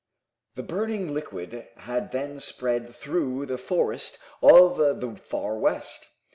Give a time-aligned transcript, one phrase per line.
[0.55, 6.07] The burning liquid had then spread through the forest of the Far West.